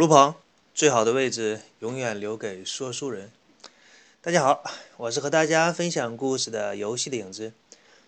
[0.00, 0.34] 路旁，
[0.74, 3.30] 最好的位置永远留给说书人。
[4.22, 4.64] 大家好，
[4.96, 7.52] 我是和大家分享故事的游戏的影子。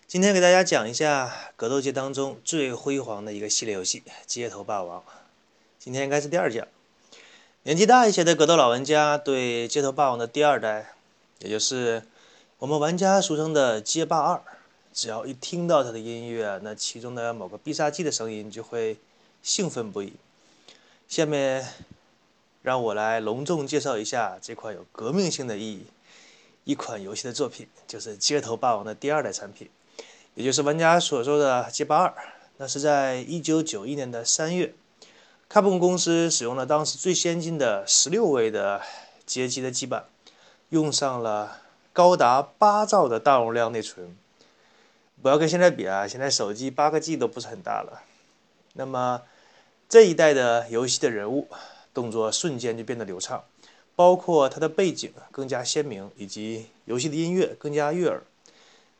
[0.07, 5.01] 今天给大家讲一下格斗界当中最辉煌的一个系列游戏《街头霸王》。
[5.77, 6.67] 今天应该是第二讲。
[7.61, 10.95] 年纪大一些的格斗老玩家对《街头霸王》的第二代，
[11.41, 12.01] 也就是
[12.57, 14.41] 我们玩家俗称的“街霸二”，
[14.91, 18.97] 只要一听到它的音乐，那其中的某个必杀技的声音就会
[19.43, 20.13] 兴奋不已。
[21.13, 21.63] 下面，
[22.63, 25.85] 让我来隆重介绍一下这款有革命性的意义、
[26.63, 29.69] 一款游戏的作品，就是《街头霸王》的第二代产品，
[30.33, 32.09] 也就是玩家所说的《街霸二》。
[32.57, 34.73] 那是在一九九一年的三月，
[35.47, 38.81] 卡普空公司使用了当时最先进的十六位的
[39.27, 40.05] 街机的基板，
[40.69, 41.61] 用上了
[41.93, 44.17] 高达八兆的大容量内存。
[45.21, 48.01] 不要跟现在比啊，现在手机八个 G 都不是很大了。
[48.73, 49.21] 那么。
[49.93, 51.47] 这一代的游戏的人物
[51.93, 53.43] 动作瞬间就变得流畅，
[53.95, 58.23] 包括它的背景更加鲜明，以及游戏的音乐更加悦耳。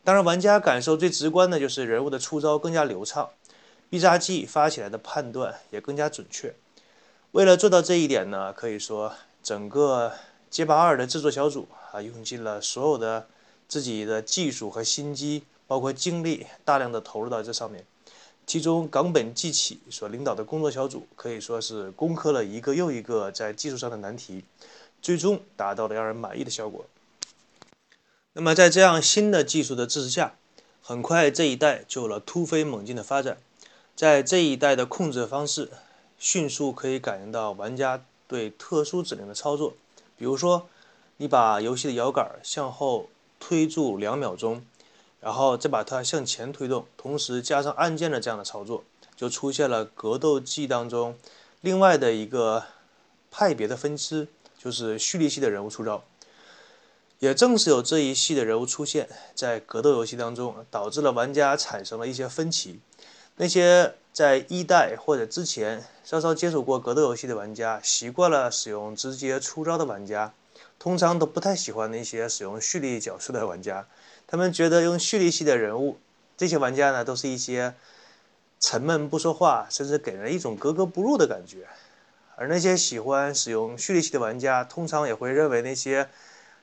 [0.04, 3.32] 当然，玩家感受最直观的就是人物的出招更加流畅，
[3.90, 6.54] 必杀技发起来的判断也更加准确。
[7.32, 10.14] 为了做到这一点呢，可以说整个
[10.52, 13.26] 街霸二的制作小组啊，用尽了所有的
[13.68, 17.84] 自己的技术和心机，包括精力，大量的投入到这上面。
[18.46, 24.44] 其中，冈本纪起所领导的工作小组可以说是攻克了一个又一个在技术上的难题，
[25.02, 26.86] 最终达到了让人满意的效果。
[28.34, 30.36] 那么，在这样新的技术的支持下，
[30.82, 33.38] 很快这一代就有了突飞猛进的发展。
[33.96, 35.72] 在这一代的控制方式，
[36.20, 39.74] 迅速可以感应到玩家对特殊指令的操作，
[40.18, 40.68] 比如说，
[41.18, 43.10] 你把游戏的摇杆向后
[43.40, 44.66] 推住两秒钟。
[45.24, 48.84] 然后再把它向前推动，同时加上按键的这样的操作，
[49.16, 51.18] 就出现了格斗技当中
[51.62, 52.66] 另外的一个
[53.32, 56.04] 派别的分支，就是蓄力系的人物出招。
[57.20, 62.82] 也正是有这一系的人物出现在格斗游戏当中，导致了玩家产生了一些分歧。
[63.38, 70.34] 那些在一代或者之前稍稍接触过格斗游戏的玩家，习惯了使用直接出招的玩家，
[70.78, 73.88] 通常都不太喜欢那些使用蓄力角色的玩家。
[74.34, 76.00] 他们觉得用蓄力系的人物，
[76.36, 77.76] 这些玩家呢，都是一些
[78.60, 81.68] 沉闷不说话，甚至给人一种格格不入的感觉。
[82.36, 86.10] 而那些喜欢使用蓄力系的玩家，通常也会认为那些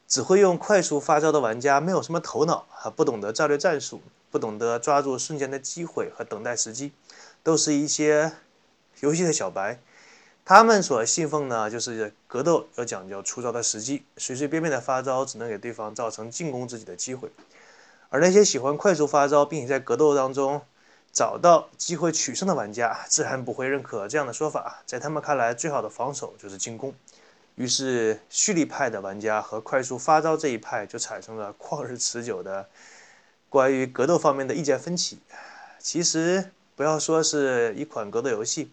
[0.08, 4.02] 只会用快速发招的玩家没有什么头脑，还不懂得战略战术，
[4.32, 6.90] 不懂得抓住瞬间的机会和等待时机，
[7.44, 8.32] 都是一些
[8.98, 9.78] 游戏的小白。
[10.44, 17.30] 他们所信奉呢，就是格斗要讲究出招的时机，随随便便的发招只能给对方造成进攻自己的机会。
[18.10, 20.60] 而那些喜欢快速发招，并且在格斗当中
[21.12, 24.82] 找到机会取胜的玩家，自然不会认可这样的说法。
[24.84, 26.92] 在他们看来，最好的防守就是进攻。
[27.54, 32.68] 于是，蓄力派的玩家和快速发招这一派就产生了旷日持久的
[33.48, 35.18] 关于格斗方面的意见分歧。
[35.78, 38.72] 其实，不要说是一款格斗游戏，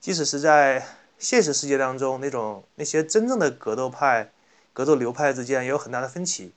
[0.00, 0.86] 即使是在
[1.18, 4.32] 现实世界当中，那种那些真正的格斗派、
[4.72, 6.52] 格斗流派之间也有很大的分歧。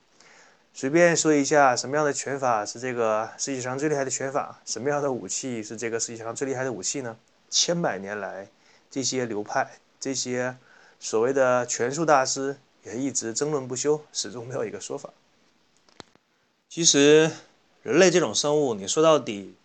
[0.72, 4.60] 随便说一下，什么样的拳法是这个世界上最厉害的拳法？
[4.64, 7.16] 什么样的武器是这个世界上最厉害的武器呢？
[7.50, 8.48] 千百年来，
[8.90, 10.56] 这些流派、这些
[10.98, 15.10] 所谓的拳术大师也一直争论不休，始终没有一个说法。
[16.68, 17.30] 其实，
[17.82, 19.56] 人类这种生物，你说到底，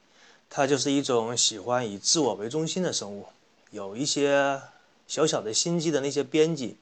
[0.50, 3.28] 它就是一种喜欢以自我为中心的生物，
[3.70, 4.60] 有一些
[5.08, 6.78] 小小的心机的那些编辑，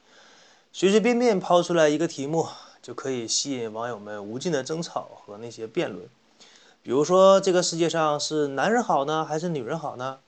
[0.72, 2.48] 随随便便抛出来一个题目。
[2.84, 6.06] 就可以吸引网友们无尽的争吵和那些辩论，
[6.82, 10.20] 比如说这个世界上是男人好呢，还是女人好呢？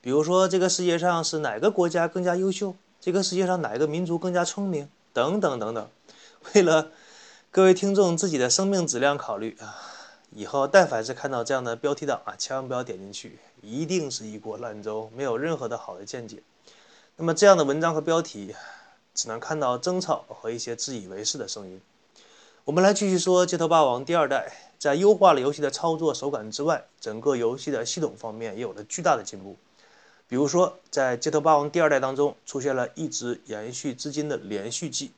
[0.00, 2.74] 比如说这个世界上是哪个国家更加优秀？
[3.00, 4.88] 这个世界上哪个民族更加聪明？
[5.12, 5.88] 等等等等。
[6.52, 6.90] 为了
[7.52, 9.78] 各位听众自己的生命质量考虑啊，
[10.32, 16.42] 以后但凡是看到这样的标题党啊，千万不要点进去，一定是一锅烂粥，没有任何的好的见解。
[17.14, 18.52] 那么这样的文章和标题。
[19.14, 21.80] 只能看到争吵和一些自以为是的声音。
[22.64, 29.56] 我们来继续说《街头霸王》第二代，在优化了游戏的操作手感之外，整个游戏的系统方面也有了巨大的进步。
[30.26, 35.12] 比如说，在《街头霸王》第二代当中，出现了一直延续至今的连续技。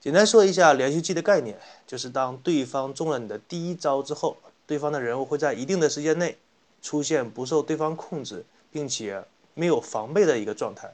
[0.00, 4.36] 简单说一下连续技的概念，就是当对方中了你的第一招之后，
[4.66, 6.36] 对方的人物会在一定的时间内
[6.82, 9.24] 出现不受对方控制，并且
[9.54, 10.92] 没有防备的一个状态。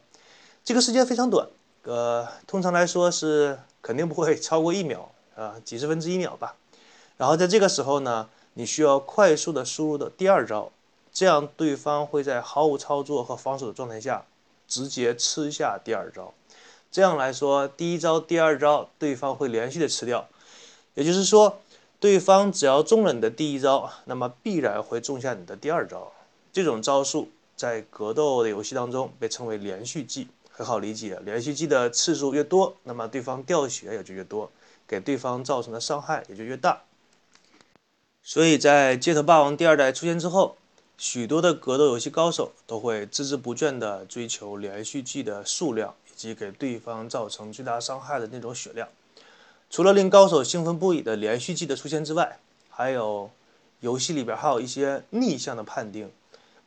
[0.63, 1.49] 这个时间非常短。
[1.85, 6.57] 呃，通常来说是肯定不会超过一秒 啊，几十分之一秒吧。
[7.17, 10.71] 然后在这个时候呢，你需要快速的输入的第二招，
[11.13, 14.25] 这样对方会在毫无操作和防守的状态下，
[14.67, 16.33] 直接吃下第二招。
[16.91, 20.29] 这样来说，第一招、第二招对方会连续的吃掉，
[20.95, 21.59] 也就是说，
[21.99, 26.13] 对方只要中了你的第一招，那么必然会中下你的第二招。
[26.53, 31.19] 这种招数在格斗的游戏当中被称为连续技，很好理解。
[31.25, 34.53] 连续技的次数越多，那么对方掉血也就越多，
[34.87, 36.83] 给对方造成的伤害也就越大。
[38.23, 40.57] 所以在街头霸王第二代出现之后，
[40.97, 45.95] 许多的格斗游戏高手都会孜孜不倦地追求连续技的数量。
[46.13, 48.87] 以及给对方造成巨大伤害的那种血量，
[49.71, 52.39] 除了令高手兴奋不已的连续技的出现之外，
[52.69, 53.31] 还有
[53.81, 56.13] 游戏里边还有一些逆向的判定，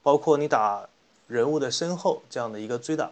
[0.02, 0.90] 包括你打
[1.28, 3.12] 人物的身后这样的一个追打，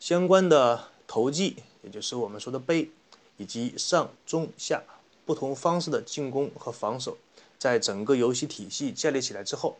[0.00, 2.88] 相关的投技，也就是我们说的背，
[3.36, 4.82] 以及上中下
[5.26, 7.18] 不同方式的进攻和防守，
[7.58, 9.76] 在整个游戏体系建立起来之后，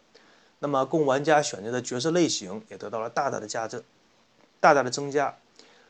[0.59, 3.83] 那么供玩家选择的角色类型也得到了大大的加增，
[4.61, 5.35] 大大的增加。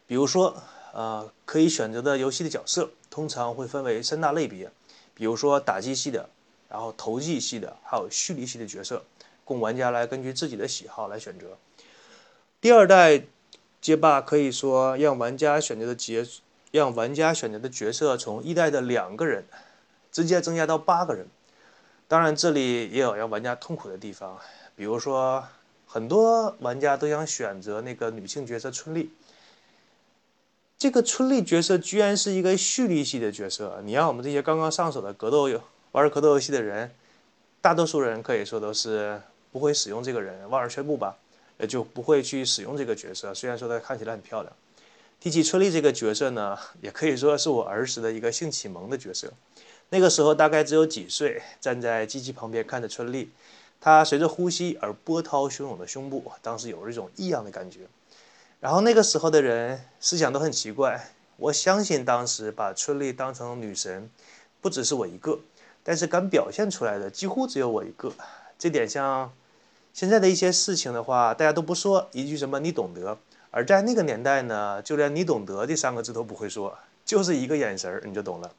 [0.06, 0.62] 比如说，
[0.94, 4.70] 呃，可以选择的游戏的角色通常会分为三大类别，
[5.12, 6.30] 比如说打击系的，
[6.68, 9.02] 然后投技系的，还有蓄力系的角色，
[9.44, 11.58] 供玩家来根据自己的喜好来选择。
[12.60, 13.24] 第二代
[13.80, 16.24] 街霸可以说让玩家选择的角，
[16.70, 19.44] 让玩家选择的角色从一代的两个人
[20.12, 21.26] 直接增加到八个人。
[22.06, 24.38] 当然，这里也有让玩家痛苦的地方，
[24.74, 25.44] 比如说
[25.86, 29.12] 很多玩家都想选择那个女性角色春丽。
[30.76, 35.62] 这个春丽角色居然是一个蓄力系的角色，你让我们这些刚刚上手的格斗游
[35.92, 36.90] 玩格斗游戏的人，
[37.60, 39.20] 大多数人可以说都是
[39.52, 41.16] 不会使用这个人，望而却步吧，
[41.60, 43.34] 也就不会去使用这个角色。
[43.34, 44.52] 虽然说他看起来很漂亮，
[45.20, 49.32] 提起春丽这个角色呢， 也可以说是我儿时的一个性启蒙的角色。
[49.90, 53.30] 那个时候大概只有几岁，站在机器旁边看着春丽，
[53.80, 57.80] 她随着呼吸而波涛汹涌的胸部，当时有一种异样的感觉。
[58.60, 64.08] 然后那个时候的人思想都很奇怪，我相信当时把春丽当成女神，
[64.60, 65.40] 不只是我一个，
[65.82, 68.12] 但是敢表现出来的几乎只有我一个。
[68.58, 69.32] 这点像
[69.92, 73.18] 现在的一些事情的话，大家都不说一句什么你懂得，
[73.50, 78.50] 而在那个年代呢，就连你懂得这三个字都不会说，就是一个眼神儿你就懂了。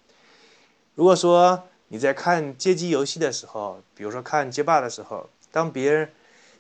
[0.96, 6.10] 如果说你在看街机游戏的时候，比如说看街霸的时候，当别人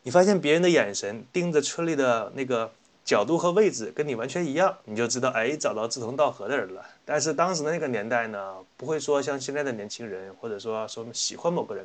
[0.04, 2.72] 你发现别人的眼神盯着村里的那个。
[3.04, 6.86] 角度和位置跟你完全一样，你就知道哎，找到志同道合的人了。
[7.04, 11.84] 但是当时的那个年代呢，不会说像现在的年轻人，或者说说喜欢某个人，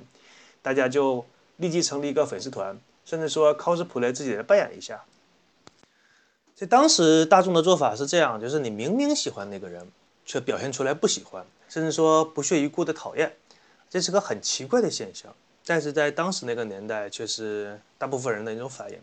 [0.60, 1.24] 大家就
[1.56, 5.04] 立即成立一个粉丝团，甚至说 cosplay 自己来扮演一下。
[6.54, 9.86] 在当时大众的做法是这样，就是你明明喜欢那个人，
[10.24, 13.36] 却表现出来不喜欢，甚至说不屑一顾的讨厌，
[13.90, 15.34] 这是个很奇怪的现象。
[15.66, 18.98] 但是在当时那个年代，却是大部分人的一种反应。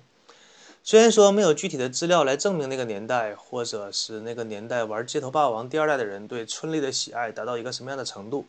[0.82, 8.46] 虽然说没有具体的资料来证明那个年代，或者是那个年代玩《街头霸王》第二代的人对春丽的喜爱达到一个什么样的程度，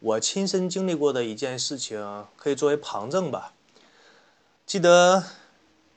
[0.00, 3.52] 我亲身经历过的一件事情可以作为旁证吧。
[4.66, 5.24] 记得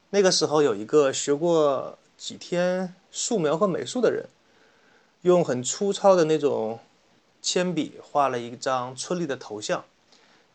[0.09, 4.27] 那个时候有一个学过几天素描和美术的人，
[5.21, 6.79] 用很粗糙的那种
[7.41, 9.85] 铅笔画了一张春丽的头像，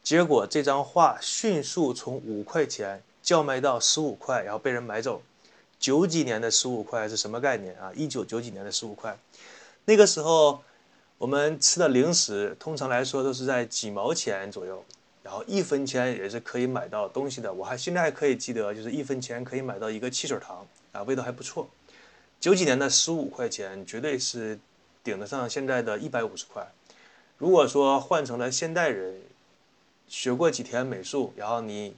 [0.02, 3.02] 结果这张画迅速从五块钱。
[3.26, 5.20] 叫卖到十五块，然后被人买走。
[5.80, 7.90] 九几年的十五块是什么概念啊？
[7.92, 9.18] 一九九几年的十五块，
[9.86, 10.62] 那个时候
[11.18, 14.84] 我们吃的零食通常来说都是在几毛钱左右，
[15.22, 17.52] 然后一分钱也是可以买到东西的。
[17.52, 21.68] 我还现在还可以记得，就是一分钱可以买到一个汽水糖啊，味道还不错。
[22.38, 24.58] 九几年的十五块钱绝对是
[25.02, 26.66] 顶得上现在的一百五十块。
[27.38, 29.20] 如果说换成了现代人，
[30.08, 31.94] 学过几天美术，然后你。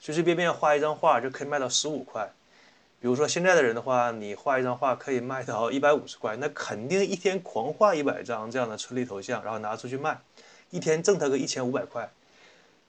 [0.00, 2.30] 随随便便画一张画就可以卖到十五块，
[3.04, 10.18] 比如说现在的人的话，你画一张画可以卖到 一百五十块，那肯定一天狂画一百张这样的春丽头像，然后拿出去卖，
[10.70, 12.10] 一天挣他个一千五百块。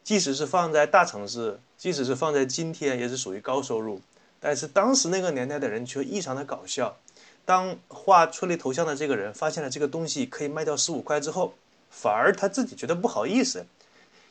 [0.05, 3.99] 即使是放在大城市，即使是放在今天，也是属于高收入。
[4.39, 6.95] 但是当时那个年代的人却异常的搞笑，
[7.43, 11.55] 当画春丽头像的这个人发现了这个东西可以卖掉十五块之后，
[11.89, 13.65] 反而他自己觉得不好意思，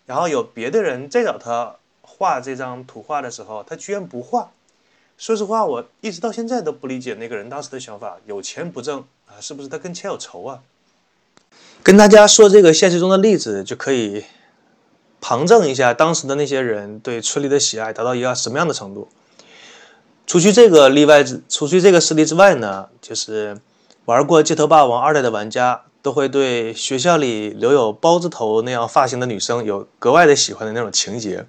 [0.07, 1.77] 然后有别的人再找他。
[2.01, 4.51] 画这张图画的时候，他居然不画。
[5.17, 8.19] 说实话，我一直到现在都不理解那个人当时的想法。
[8.27, 10.61] 有钱不挣啊，是不是他跟钱有仇啊？
[11.83, 14.25] 跟大家说这个现实中的例子，就可以
[15.21, 19.09] 旁证一下当时的那些人对春丽的喜爱达到一个什么样的程度。
[20.27, 23.59] 除去这个例外之，除去这个事例之外呢，就是
[24.07, 31.47] 玩过《街头霸王二代》的玩家都会对学校里留有包子头那样发型的女生有格外的喜欢的那种情节。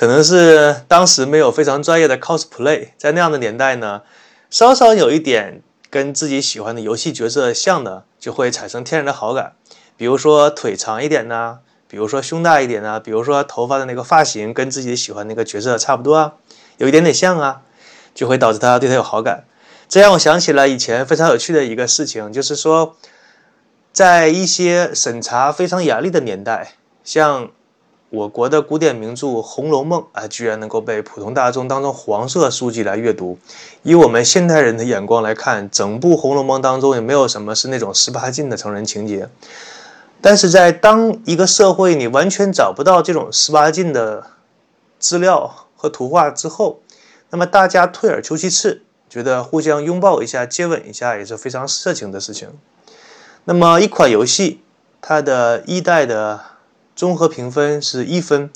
[0.00, 4.00] 可能是当时没有非常专业的 cosplay，在那样的年代呢，
[4.48, 9.52] 稍稍有一点跟自己喜欢的游戏角色像的，就会产生天然的好感。
[9.98, 16.32] 比如说腿长一点呐，比如说胸大一点呐，比如说头发的那个发型跟自己喜欢那个角色差不多啊，
[16.78, 17.60] 有一点点像啊，
[18.14, 19.44] 就会导致他对他有好感。
[19.86, 22.96] 这让我想起了以前非常有趣的一个事情，就是说，
[23.92, 27.50] 在一些审查非常严厉的年代，像。
[28.10, 33.38] 我国的古典名著《红楼梦》啊，居然能够被普通大众当成黄色书籍来阅读。
[33.84, 39.28] 以我们现代人的眼光来看，整部《红楼梦》当中也没有什么是那种十八禁的成人情节。
[40.20, 44.26] 但是在当一个社会你完全找不到这种十八禁的
[44.98, 46.80] 资料和图画之后，
[47.30, 52.48] 那么大家退而求其次，觉得互相拥抱一下、接吻一下也是非常色情的事情。
[53.44, 54.60] 那么一款游戏，
[55.00, 56.49] 它的一代的。
[57.00, 58.50] 综合评分是一分，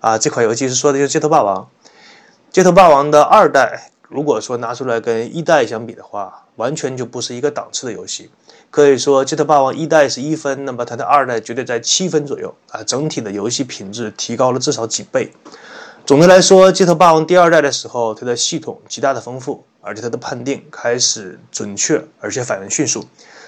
[0.00, 1.62] 啊，这款游戏是说的就是《街头霸王》。
[2.50, 8.28] 《街头霸王》的二代，如果说拿出来跟一代相比的话，完全就不是一个档次的游戏。
[8.72, 15.30] 可以说，《街头霸王》一代是一分，那么它的二代绝对在七分左右啊，整体的游戏品质提高了至少几倍。
[16.04, 23.04] 总的来说，《街头霸王》第二代的时候，它的系统极大的丰富，而且它的判定开始准确，而且反应迅速。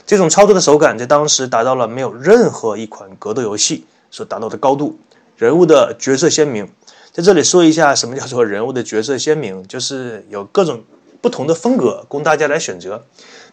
[0.06, 3.84] 这种操作的手感在当时达到了没有任何一款格斗游戏。
[4.10, 4.98] 所达到的高度，
[5.36, 6.70] 人物的角色鲜明，
[7.12, 10.82] 在这里说一下什么叫做人物的角色鲜明，就是有各种
[11.20, 13.04] 不同的风格供大家来选择。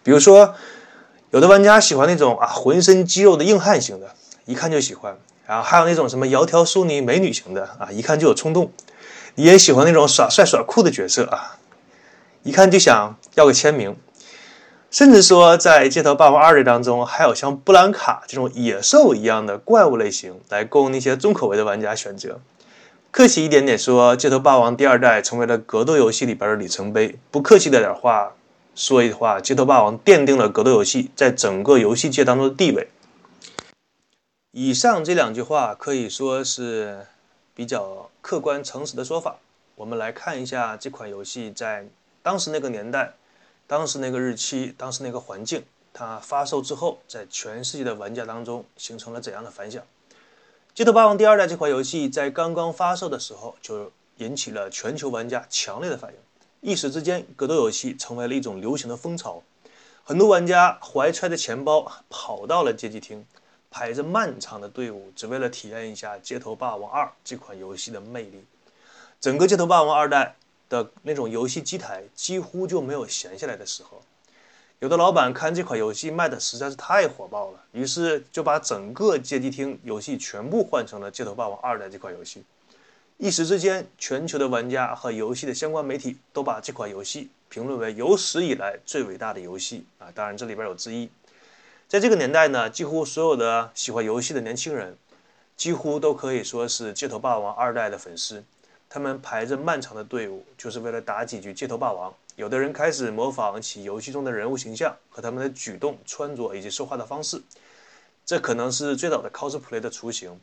[0.03, 0.53] 比如说，
[1.31, 8.71] 有的玩家喜欢那种啊浑身肌肉的硬汉型的，一看就喜欢；然后还有那种什么窈窕淑女美女型的啊，一看就有冲动。
[9.35, 11.57] 你也喜欢那种耍帅耍酷的角色啊，
[12.43, 13.95] 一看就想要个签名。
[14.95, 22.39] 甚至说，在《街头霸王二代》当中，还有像布兰卡这种野兽一样的怪物类型，来供那些重口味的玩家选择。
[23.11, 27.19] 客气一点点说，《街头霸王第二代》成为了格斗游戏里边的里程碑。
[27.29, 28.35] 不客气的点话
[28.73, 32.87] 说一话，《街头霸王》奠定了格斗游戏在整个游戏界当中的地位。
[34.53, 37.05] 以上这两句话可以说是
[37.53, 39.35] 比较客观诚实的说法。
[39.75, 41.85] 我们来看一下这款游戏在
[42.23, 43.11] 当时那个年代。
[43.67, 49.81] 当时那个日期，当时那个环境，它发售之后，在全世界的玩家当中形成了怎样的反响？
[50.75, 59.41] 《街头霸王》第二代这款游戏在刚刚发售的时候，就引起了全球玩家强烈的反应，一时之间，格斗游戏成为了一种流行的风潮。
[60.03, 63.25] 很多玩家怀揣着钱包跑到了街机厅，
[63.71, 68.45] 排着漫长的队伍，只为了体验一下《街头霸王二》这款游戏的魅力。
[69.19, 70.35] 整个《街头霸王二代》。
[70.69, 74.01] 的那种游戏机台几乎就没有闲下来的时候，
[74.79, 82.43] 有的老板看这款游戏卖的实在是太火爆了，于是就把整个街机厅游戏全部换成了《街头霸王二代》这款游戏。
[83.17, 90.11] 一时之间，全球的玩家和游戏的相关媒体都把这款游戏评论为有史以来最伟大的游戏啊！
[90.13, 91.09] 当然，这里边有之一。
[91.87, 94.97] 在这个年代呢，几乎所有的喜欢游戏的年轻人，
[95.55, 98.43] 几乎都可以说是《街头霸王二代》的粉丝。
[98.89, 102.13] 他们排着漫长的队伍，就是为了打几局街头霸王。
[102.35, 107.41] 有的人开始模仿起游戏中的人物形象和他们的举动、穿着以及说话的方式，
[108.25, 110.39] 这可能是最早的 cosplay 的雏形。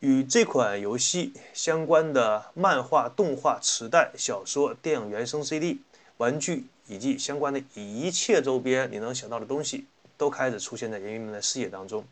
[0.00, 5.80] 与这款游戏相关的漫画、动画、磁带、小说、电影原声 CD、
[6.18, 9.86] 玩具以及相关的一切周边你能想到的东西，
[10.18, 12.04] 都开始出现在人们的视野当中。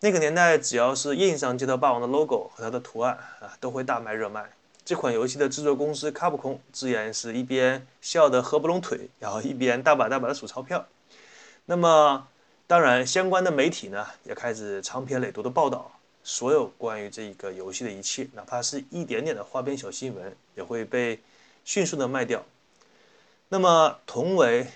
[0.00, 4.50] 那个年代，只要是印上街头霸王的 logo 和它的图案啊，都会大卖热卖。
[4.86, 10.86] 这款游戏的制作公司卡普空自然是一边笑得合不拢腿，然后一边大把大把的数钞票。
[11.64, 12.28] 那么，
[12.68, 15.90] 当然相关的媒体呢也开始长篇累牍的报道
[16.22, 21.20] 所有关于这个游戏的一切，哪怕是一点点的花边小新闻也会被
[21.64, 22.44] 迅速的卖掉。
[23.48, 24.68] 那么，同为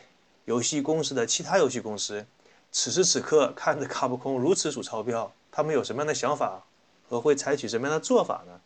[0.45, 2.27] 游戏公司的其他游戏公司，
[2.73, 6.65] 此时此刻看着卡普空如此数钞票，他们有什么样的想法
[7.09, 8.61] 和会采取什么样的做法呢？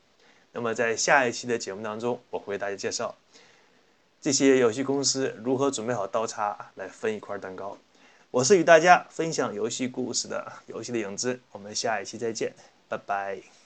[0.54, 3.14] 那么在下一期的节目当中，我会为大家介绍
[4.20, 7.76] 这些游戏公司如何准备好刀叉来分一块蛋糕。
[8.30, 12.54] 我是与大家分享游戏故事的游戏的影子，我们下一期再见，
[12.88, 13.63] 拜拜。